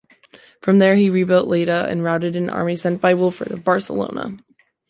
From 0.61 0.79
there 0.79 0.95
he 0.95 1.11
rebuilt 1.11 1.47
Lleida 1.47 1.85
and 1.87 2.03
routed 2.03 2.35
an 2.35 2.49
army 2.49 2.75
sent 2.75 2.99
by 3.01 3.13
Wilfred 3.13 3.51
of 3.51 3.63
Barcelona. 3.63 4.35